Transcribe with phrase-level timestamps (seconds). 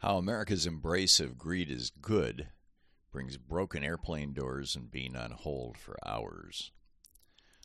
[0.00, 2.48] How America's embrace of greed is good
[3.12, 6.70] brings broken airplane doors and being on hold for hours.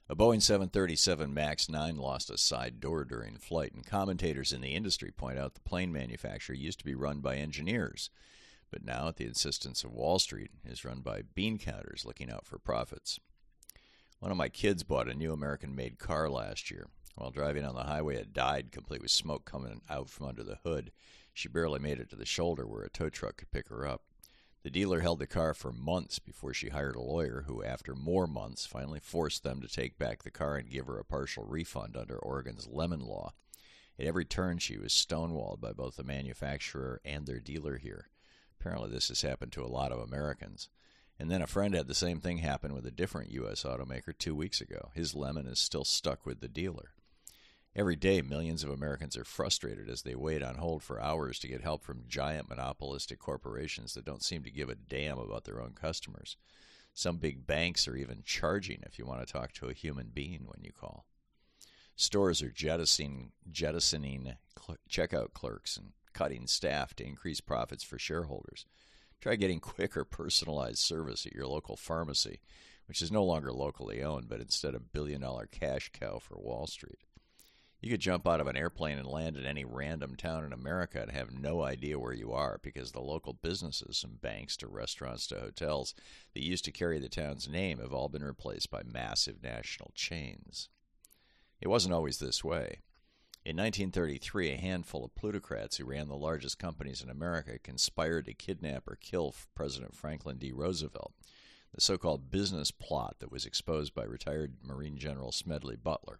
[0.10, 4.76] A Boeing 737 MAX 9 lost a side door during flight, and commentators in the
[4.76, 8.10] industry point out the plane manufacturer used to be run by engineers,
[8.70, 12.46] but now, at the insistence of Wall Street, is run by bean counters looking out
[12.46, 13.18] for profits.
[14.20, 16.88] One of my kids bought a new American made car last year.
[17.16, 20.60] While driving on the highway, it died, complete with smoke coming out from under the
[20.64, 20.92] hood.
[21.34, 24.04] She barely made it to the shoulder where a tow truck could pick her up.
[24.64, 28.28] The dealer held the car for months before she hired a lawyer who, after more
[28.28, 31.96] months, finally forced them to take back the car and give her a partial refund
[31.96, 33.34] under Oregon's lemon law.
[33.98, 38.10] At every turn, she was stonewalled by both the manufacturer and their dealer here.
[38.60, 40.68] Apparently, this has happened to a lot of Americans.
[41.18, 43.64] And then a friend had the same thing happen with a different U.S.
[43.64, 44.90] automaker two weeks ago.
[44.94, 46.92] His lemon is still stuck with the dealer.
[47.78, 51.50] Every day, millions of Americans are frustrated as they wait on hold for hours to
[51.50, 55.62] get help from giant monopolistic corporations that don't seem to give a damn about their
[55.62, 56.38] own customers.
[56.94, 60.46] Some big banks are even charging if you want to talk to a human being
[60.46, 61.06] when you call.
[61.98, 68.66] Stores are jettisoning, jettisoning cl- checkout clerks and cutting staff to increase profits for shareholders.
[69.20, 72.40] Try getting quicker, personalized service at your local pharmacy,
[72.88, 76.68] which is no longer locally owned, but instead a billion dollar cash cow for Wall
[76.68, 77.00] Street.
[77.86, 81.00] You could jump out of an airplane and land in any random town in America
[81.04, 85.28] and have no idea where you are because the local businesses, from banks to restaurants
[85.28, 85.94] to hotels,
[86.34, 90.68] that used to carry the town's name have all been replaced by massive national chains.
[91.62, 92.80] It wasn't always this way.
[93.46, 98.34] In 1933, a handful of plutocrats who ran the largest companies in America conspired to
[98.34, 100.52] kidnap or kill President Franklin D.
[100.52, 101.14] Roosevelt.
[101.76, 106.18] The so called business plot that was exposed by retired Marine General Smedley Butler.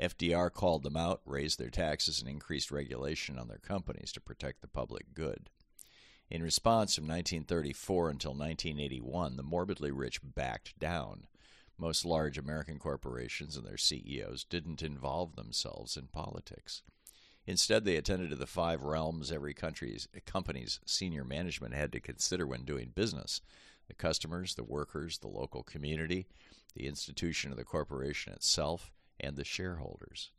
[0.00, 4.60] FDR called them out, raised their taxes, and increased regulation on their companies to protect
[4.60, 5.50] the public good.
[6.30, 11.26] In response, from 1934 until 1981, the morbidly rich backed down.
[11.78, 16.82] Most large American corporations and their CEOs didn't involve themselves in politics.
[17.46, 22.46] Instead, they attended to the five realms every country's company's senior management had to consider
[22.46, 23.40] when doing business
[23.86, 26.26] the customers, the workers, the local community,
[26.74, 30.30] the institution of the corporation itself, and the shareholders.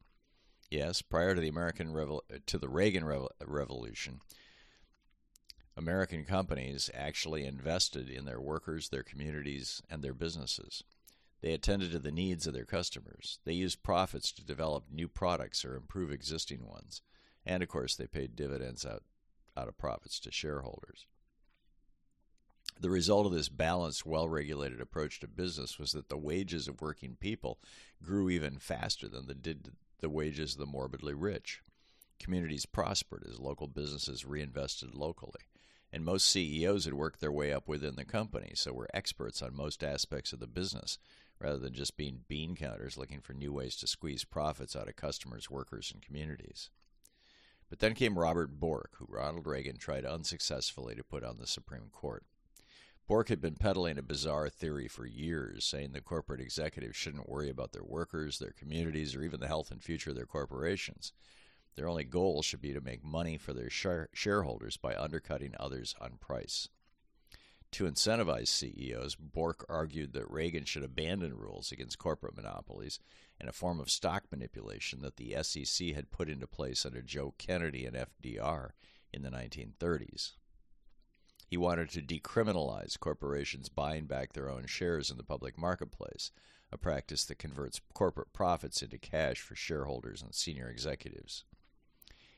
[0.70, 4.22] Yes, prior to the American Revol- to the Reagan Revo- Revolution,
[5.76, 10.84] American companies actually invested in their workers, their communities, and their businesses.
[11.42, 13.40] They attended to the needs of their customers.
[13.46, 17.02] They used profits to develop new products or improve existing ones.
[17.46, 19.04] And of course, they paid dividends out,
[19.56, 21.08] out of profits to shareholders.
[22.82, 26.80] The result of this balanced, well regulated approach to business was that the wages of
[26.80, 27.60] working people
[28.02, 31.62] grew even faster than the did the wages of the morbidly rich.
[32.20, 35.42] Communities prospered as local businesses reinvested locally.
[35.92, 39.56] And most CEOs had worked their way up within the company, so were experts on
[39.56, 41.00] most aspects of the business,
[41.38, 44.96] rather than just being bean counters looking for new ways to squeeze profits out of
[44.96, 46.70] customers, workers, and communities.
[47.70, 51.90] But then came Robert Bork, who Ronald Reagan tried unsuccessfully to put on the Supreme
[51.92, 52.24] Court.
[53.10, 57.50] Bork had been peddling a bizarre theory for years, saying that corporate executives shouldn't worry
[57.50, 61.12] about their workers, their communities, or even the health and future of their corporations.
[61.76, 65.96] Their only goal should be to make money for their share- shareholders by undercutting others
[66.00, 66.70] on price.
[67.72, 73.00] To incentivize CEOs, Bork argued that Reagan should abandon rules against corporate monopolies
[73.40, 77.34] and a form of stock manipulation that the SEC had put into place under Joe
[77.40, 78.74] Kennedy and FDR
[79.12, 80.34] in the 1930s.
[81.50, 86.30] He wanted to decriminalize corporations buying back their own shares in the public marketplace,
[86.72, 91.46] a practice that converts corporate profits into cash for shareholders and senior executives.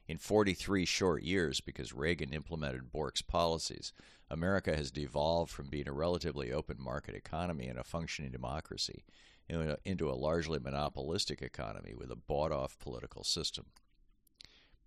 [0.08, 3.92] In 43 short years, because Reagan implemented Bork's policies,
[4.30, 9.04] America has devolved from being a relatively open market economy and a functioning democracy
[9.50, 13.66] into a largely monopolistic economy with a bought off political system.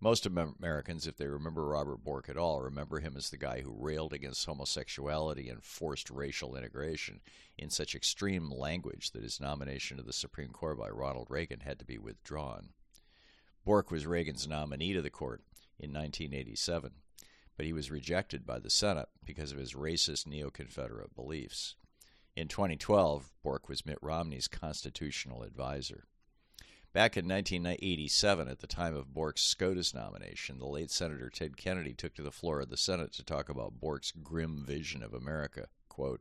[0.04, 3.74] Most Americans, if they remember Robert Bork at all, remember him as the guy who
[3.74, 7.22] railed against homosexuality and forced racial integration
[7.56, 11.78] in such extreme language that his nomination to the Supreme Court by Ronald Reagan had
[11.78, 12.74] to be withdrawn.
[13.64, 15.40] Bork was Reagan's nominee to the court
[15.78, 16.90] in 1987,
[17.56, 21.76] but he was rejected by the Senate because of his racist neo Confederate beliefs.
[22.36, 26.04] In 2012, Bork was Mitt Romney's constitutional advisor.
[26.94, 31.92] Back in 1987, at the time of Bork's SCOTUS nomination, the late Senator Ted Kennedy
[31.92, 35.66] took to the floor of the Senate to talk about Bork's grim vision of America.
[35.88, 36.20] Quote,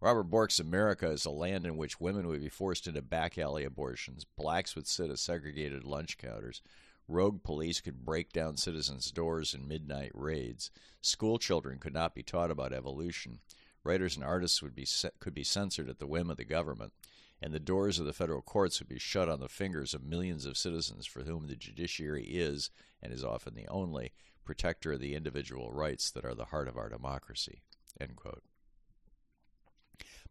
[0.00, 3.64] Robert Bork's America is a land in which women would be forced into back alley
[3.64, 6.62] abortions, blacks would sit at segregated lunch counters,
[7.08, 10.70] rogue police could break down citizens' doors in midnight raids,
[11.00, 13.40] school children could not be taught about evolution,
[13.82, 14.86] writers and artists would be
[15.18, 16.92] could be censored at the whim of the government,
[17.42, 20.46] and the doors of the federal courts would be shut on the fingers of millions
[20.46, 22.70] of citizens for whom the judiciary is,
[23.02, 24.12] and is often the only,
[24.44, 27.62] protector of the individual rights that are the heart of our democracy.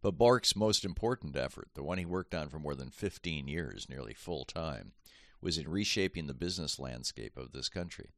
[0.02, 3.88] But Bork's most important effort, the one he worked on for more than 15 years,
[3.90, 4.94] nearly full time,
[5.42, 8.10] was in reshaping the business landscape of this country.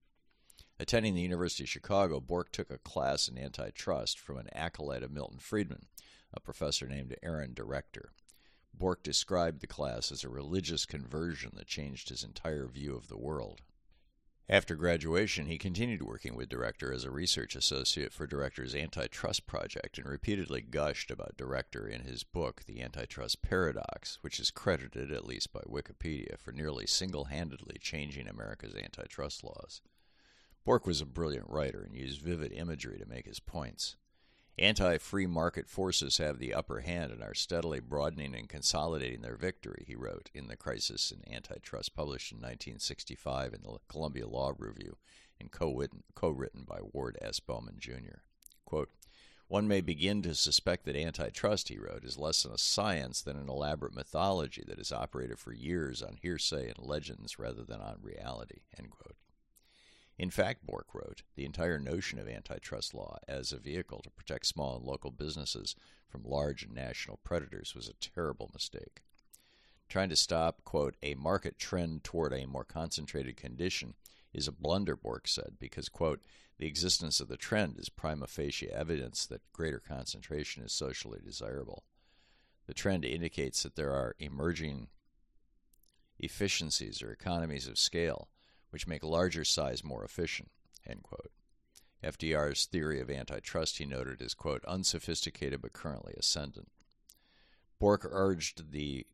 [0.79, 5.11] Attending the University of Chicago, Bork took a class in antitrust from an acolyte of
[5.11, 5.87] Milton Friedman,
[6.33, 8.11] a professor named Aaron Director.
[8.73, 13.17] Bork described the class as a religious conversion that changed his entire view of the
[13.17, 13.61] world.
[14.49, 19.97] After graduation, he continued working with Director as a research associate for Director's antitrust project
[19.97, 25.25] and repeatedly gushed about Director in his book, The Antitrust Paradox, which is credited, at
[25.25, 29.81] least by Wikipedia, for nearly single handedly changing America's antitrust laws.
[30.65, 33.95] Bork was a brilliant writer and used vivid imagery to make his points.
[34.59, 39.35] Anti free market forces have the upper hand and are steadily broadening and consolidating their
[39.35, 44.53] victory, he wrote in The Crisis in Antitrust, published in 1965 in the Columbia Law
[44.57, 44.97] Review
[45.39, 45.73] and co
[46.29, 47.39] written by Ward S.
[47.39, 48.19] Bowman, Jr.
[48.63, 48.91] Quote,
[49.47, 53.50] one may begin to suspect that antitrust, he wrote, is less a science than an
[53.50, 58.61] elaborate mythology that has operated for years on hearsay and legends rather than on reality.
[58.77, 59.15] End quote.
[60.18, 64.45] In fact, Bork wrote, the entire notion of antitrust law as a vehicle to protect
[64.45, 65.75] small and local businesses
[66.07, 69.01] from large and national predators was a terrible mistake.
[69.89, 73.95] Trying to stop, quote, a market trend toward a more concentrated condition
[74.33, 76.21] is a blunder, Bork said, because, quote,
[76.57, 81.83] the existence of the trend is prima facie evidence that greater concentration is socially desirable.
[82.68, 84.88] The trend indicates that there are emerging
[86.19, 88.30] efficiencies or economies of scale
[88.73, 90.49] which make larger size more efficient.
[92.03, 96.69] FDR's theory of antitrust, he noted, is, quote, unsophisticated but currently ascendant.
[97.79, 99.05] Bork urged the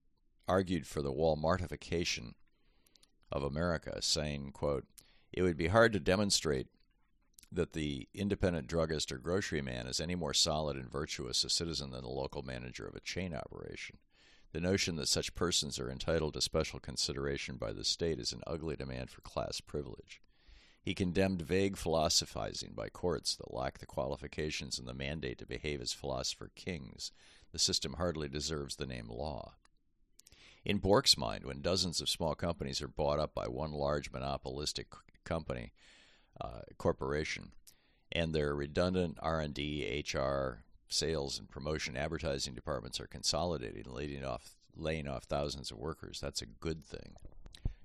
[0.47, 2.35] argued for the Walmartification
[3.31, 4.85] of America, saying, quote,
[5.33, 6.67] it would be hard to demonstrate
[7.51, 11.91] that the independent druggist or grocery man is any more solid and virtuous a citizen
[11.91, 13.97] than the local manager of a chain operation.
[14.51, 18.41] The notion that such persons are entitled to special consideration by the state is an
[18.47, 20.21] ugly demand for class privilege.
[20.81, 25.81] He condemned vague philosophizing by courts that lack the qualifications and the mandate to behave
[25.81, 27.11] as philosopher kings.
[27.51, 29.53] The system hardly deserves the name law.
[30.65, 34.87] In Bork's mind, when dozens of small companies are bought up by one large monopolistic
[35.23, 35.73] company,
[36.41, 37.51] uh, corporation,
[38.11, 45.07] and their redundant R&D, HR, sales and promotion advertising departments are consolidating laying off, laying
[45.07, 46.19] off thousands of workers.
[46.19, 47.15] That's a good thing.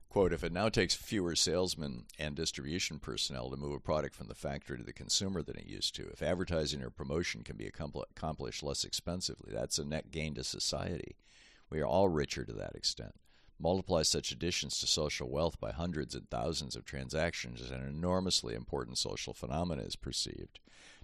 [0.08, 4.28] Quote, if it now takes fewer salesmen and distribution personnel to move a product from
[4.28, 7.66] the factory to the consumer than it used to, if advertising or promotion can be
[7.66, 11.16] accomplished less expensively, that's a net gain to society.
[11.68, 13.14] We are all richer to that extent.
[13.58, 18.54] Multiply such additions to social wealth by hundreds and thousands of transactions, and an enormously
[18.54, 20.60] important social phenomenon is perceived.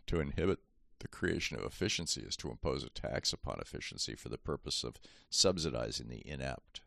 [0.06, 0.60] To inhibit
[1.00, 5.00] the creation of efficiency is to impose a tax upon efficiency for the purpose of
[5.28, 6.80] subsidizing the inept.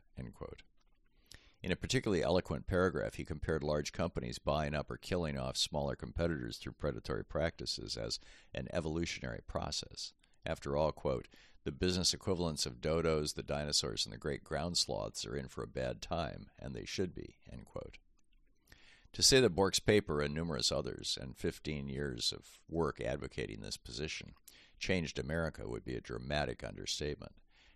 [1.64, 5.96] In a particularly eloquent paragraph, he compared large companies buying up or killing off smaller
[5.96, 8.20] competitors through predatory practices as
[8.54, 10.12] an evolutionary process.
[10.46, 11.30] After all, quote,
[11.64, 15.64] the business equivalents of dodos, the dinosaurs, and the great ground sloths are in for
[15.64, 17.98] a bad time, and they should be, end quote.
[19.14, 23.78] To say that Bork's paper and numerous others, and 15 years of work advocating this
[23.78, 24.34] position,
[24.80, 27.34] changed America would be a dramatic understatement.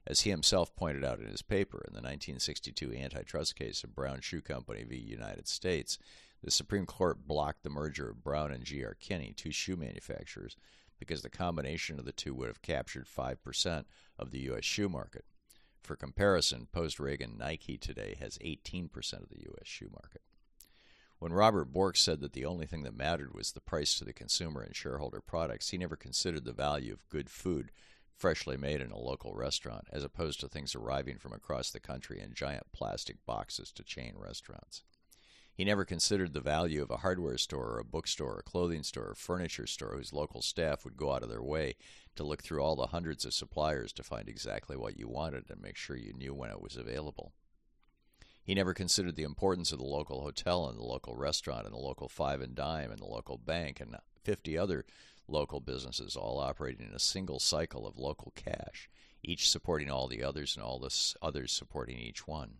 [0.07, 4.21] As he himself pointed out in his paper in the 1962 antitrust case of Brown
[4.21, 4.97] Shoe Company v.
[4.97, 5.99] United States,
[6.41, 8.95] the Supreme Court blocked the merger of Brown and G.R.
[8.99, 10.55] Kinney, two shoe manufacturers,
[10.97, 13.85] because the combination of the two would have captured 5%
[14.17, 14.65] of the U.S.
[14.65, 15.25] shoe market.
[15.83, 18.89] For comparison, post Reagan Nike today has 18%
[19.21, 19.67] of the U.S.
[19.67, 20.21] shoe market.
[21.19, 24.13] When Robert Bork said that the only thing that mattered was the price to the
[24.13, 27.71] consumer in shareholder products, he never considered the value of good food
[28.15, 32.19] freshly made in a local restaurant, as opposed to things arriving from across the country
[32.21, 34.83] in giant plastic boxes to chain restaurants.
[35.55, 38.83] He never considered the value of a hardware store or a bookstore, or a clothing
[38.83, 41.77] store, or furniture store whose local staff would go out of their way
[42.15, 45.59] to look through all the hundreds of suppliers to find exactly what you wanted and
[45.59, 47.33] make sure you knew when it was available.
[48.47, 51.79] He never considered the importance of the local hotel and the local restaurant and the
[51.79, 54.85] local five and dime and the local bank and 50 other
[55.27, 58.89] local businesses all operating in a single cycle of local cash,
[59.21, 62.59] each supporting all the others and all the others supporting each one.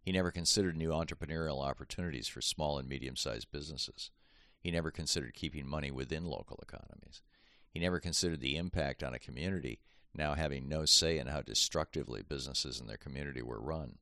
[0.00, 4.12] He never considered new entrepreneurial opportunities for small and medium sized businesses.
[4.60, 7.22] He never considered keeping money within local economies.
[7.68, 9.80] He never considered the impact on a community
[10.14, 13.98] now having no say in how destructively businesses in their community were run.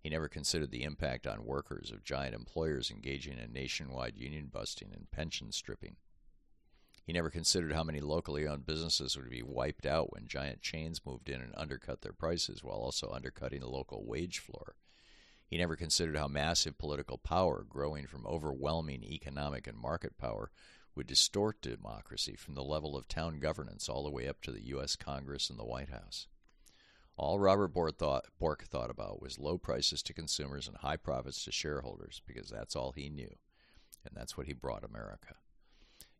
[0.00, 4.92] He never considered the impact on workers of giant employers engaging in nationwide union busting
[4.94, 5.96] and pension stripping.
[7.04, 11.04] He never considered how many locally owned businesses would be wiped out when giant chains
[11.04, 14.76] moved in and undercut their prices while also undercutting the local wage floor.
[15.46, 20.50] He never considered how massive political power, growing from overwhelming economic and market power,
[20.94, 24.66] would distort democracy from the level of town governance all the way up to the
[24.68, 24.96] U.S.
[24.96, 26.28] Congress and the White House.
[27.20, 31.44] All Robert Bork thought, Bork thought about was low prices to consumers and high profits
[31.44, 33.36] to shareholders because that's all he knew.
[34.06, 35.34] And that's what he brought America.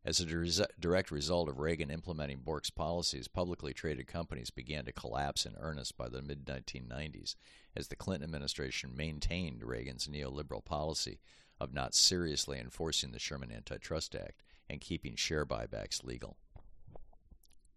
[0.05, 5.47] As a direct result of Reagan implementing Bork's policies, publicly traded companies began to collapse
[5.47, 7.35] in earnest by the mid 1990s
[7.75, 11.19] as the Clinton administration maintained Reagan's neoliberal policy
[11.59, 16.37] of not seriously enforcing the Sherman Antitrust Act and keeping share buybacks legal.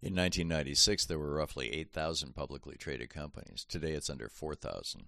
[0.04, 3.64] In 1996, there were roughly 8,000 publicly traded companies.
[3.66, 5.06] Today, it's under 4,000.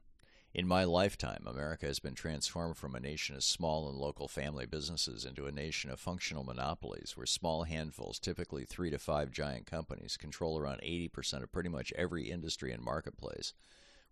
[0.54, 4.64] In my lifetime, America has been transformed from a nation of small and local family
[4.64, 9.66] businesses into a nation of functional monopolies where small handfuls, typically three to five giant
[9.66, 13.52] companies, control around 80% of pretty much every industry and marketplace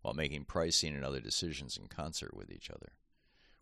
[0.02, 2.92] while making pricing and other decisions in concert with each other.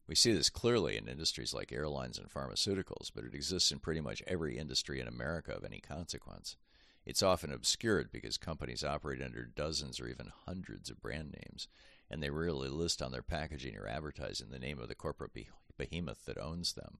[0.08, 4.00] We see this clearly in industries like airlines and pharmaceuticals, but it exists in pretty
[4.00, 6.56] much every industry in America of any consequence.
[7.04, 11.66] It's often obscured because companies operate under dozens or even hundreds of brand names,
[12.08, 15.32] and they rarely list on their packaging or advertising the name of the corporate
[15.76, 16.98] behemoth that owns them.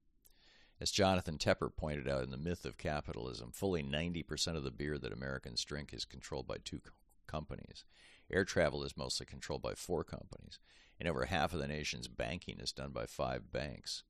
[0.80, 4.98] As Jonathan Tepper pointed out in The Myth of Capitalism, fully 90% of the beer
[4.98, 6.80] that Americans drink is controlled by two
[7.28, 7.84] companies.
[8.28, 10.58] Air travel is mostly controlled by four companies,
[10.98, 14.02] and over half of the nation's banking is done by five banks.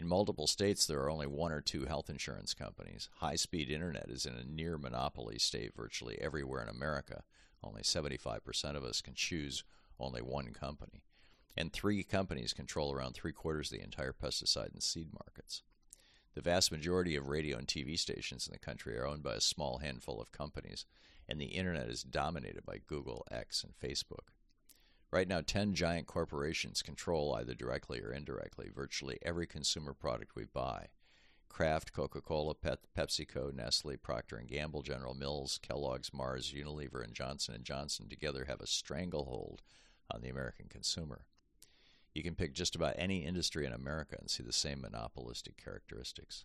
[0.00, 3.10] In multiple states, there are only one or two health insurance companies.
[3.16, 7.22] High speed internet is in a near monopoly state virtually everywhere in America.
[7.62, 9.62] Only 75% of us can choose
[9.98, 11.02] only one company.
[11.54, 15.64] And three companies control around three quarters of the entire pesticide and seed markets.
[16.32, 19.40] The vast majority of radio and TV stations in the country are owned by a
[19.42, 20.86] small handful of companies,
[21.28, 24.32] and the internet is dominated by Google, X, and Facebook.
[25.12, 30.44] Right now, 10 giant corporations control, either directly or indirectly, virtually every consumer product we
[30.44, 30.86] buy.
[31.48, 37.62] Kraft, Coca-Cola, PepsiCo, Nestle, Procter & Gamble, General Mills, Kellogg's, Mars, Unilever, and Johnson &
[37.64, 39.62] Johnson together have a stranglehold
[40.12, 41.26] on the American consumer.
[42.14, 46.44] You can pick just about any industry in America and see the same monopolistic characteristics.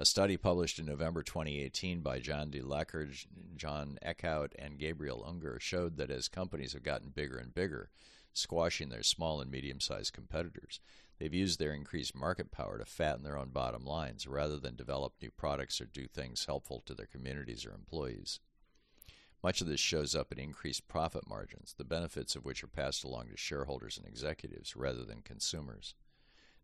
[0.00, 2.62] A study published in November 2018 by John D.
[3.56, 7.90] John Eeckhout, and Gabriel Unger showed that as companies have gotten bigger and bigger,
[8.32, 10.78] squashing their small and medium sized competitors,
[11.18, 15.14] they've used their increased market power to fatten their own bottom lines rather than develop
[15.20, 18.38] new products or do things helpful to their communities or employees.
[19.42, 23.02] Much of this shows up in increased profit margins, the benefits of which are passed
[23.02, 25.96] along to shareholders and executives rather than consumers.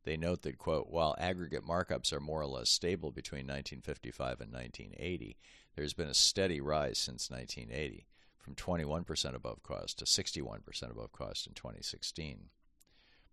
[0.04, 4.52] They note that, quote, while aggregate markups are more or less stable between 1955 and
[4.52, 5.38] 1980,
[5.74, 8.06] there has been a steady rise since 1980,
[8.38, 12.50] from 21% above cost to 61% above cost in 2016.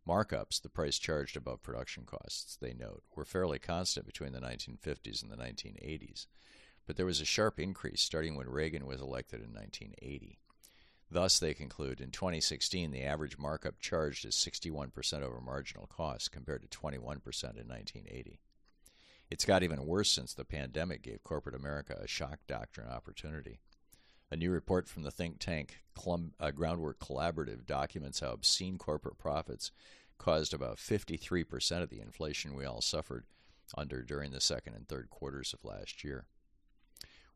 [0.07, 5.21] Markups, the price charged above production costs, they note, were fairly constant between the 1950s
[5.21, 6.25] and the 1980s,
[6.87, 10.39] but there was a sharp increase starting when Reagan was elected in 1980.
[11.11, 16.61] Thus, they conclude, in 2016, the average markup charged is 61% over marginal cost compared
[16.61, 18.39] to 21% in 1980.
[19.29, 23.59] It's got even worse since the pandemic gave corporate America a shock doctrine opportunity.
[24.29, 29.17] A new report from the think tank Clum, uh, Groundwork Collaborative documents how obscene corporate
[29.17, 29.71] profits
[30.17, 33.25] caused about 53% of the inflation we all suffered
[33.77, 36.25] under during the second and third quarters of last year.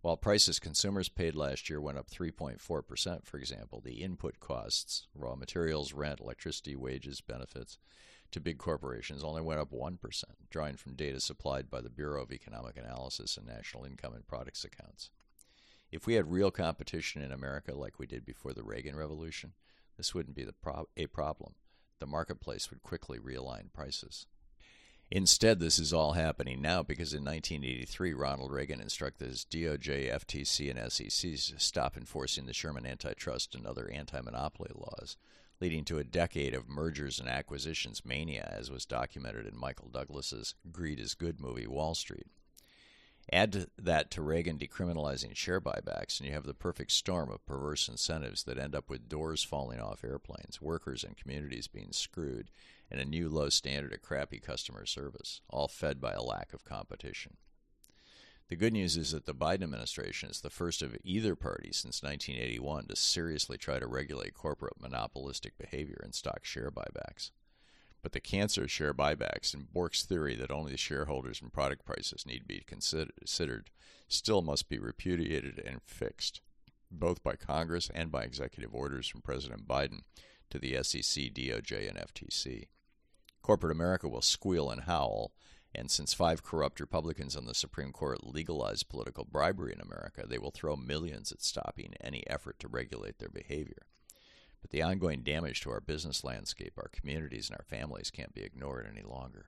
[0.06, 5.34] While prices consumers paid last year went up 3.4%, for example, the input costs, raw
[5.34, 7.80] materials, rent, electricity, wages, benefits,
[8.30, 12.32] to big corporations only went up 1%, drawing from data supplied by the Bureau of
[12.32, 15.10] Economic Analysis and National Income and Products Accounts.
[15.92, 19.54] If we had real competition in America like we did before the Reagan Revolution,
[19.98, 21.56] this wouldn't be a problem.
[21.98, 24.28] The marketplace would quickly realign prices.
[25.12, 30.70] Instead, this is all happening now because in 1983, Ronald Reagan instructed his DOJ, FTC,
[30.70, 35.16] and SEC to stop enforcing the Sherman antitrust and other anti monopoly laws,
[35.62, 40.56] leading to a decade of mergers and acquisitions mania, as was documented in Michael Douglas's
[40.72, 42.28] Greed is Good movie, Wall Street.
[43.32, 47.88] Add that to Reagan decriminalizing share buybacks, and you have the perfect storm of perverse
[47.88, 52.50] incentives that end up with doors falling off airplanes, workers and communities being screwed,
[52.92, 56.64] and a new low standard of crappy customer service, all fed by a lack of
[56.64, 57.38] competition.
[58.48, 62.04] The good news is that the Biden administration is the first of either party since
[62.04, 67.32] 1981 to seriously try to regulate corporate monopolistic behavior and stock share buybacks.
[68.04, 71.86] But the cancer of share buybacks and Bork's theory that only the shareholders and product
[71.86, 73.72] prices need be considered
[74.08, 76.42] still must be repudiated and fixed,
[76.92, 80.02] both by Congress and by executive orders from President Biden
[80.50, 82.68] to the SEC, DOJ, and FTC.
[83.42, 85.32] Corporate America will squeal and howl,
[85.74, 90.38] and since five corrupt Republicans on the Supreme Court legalized political bribery in America, they
[90.38, 93.86] will throw millions at stopping any effort to regulate their behavior.
[94.62, 98.42] But the ongoing damage to our business landscape, our communities, and our families can't be
[98.42, 99.48] ignored any longer.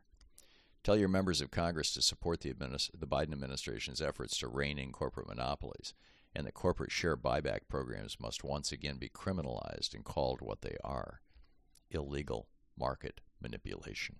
[0.83, 4.77] Tell your members of Congress to support the, administ- the Biden administration's efforts to rein
[4.77, 5.93] in corporate monopolies,
[6.37, 10.77] and the corporate share buyback programs must once again be criminalized and called what they
[10.83, 11.21] are
[11.89, 14.17] illegal market manipulation.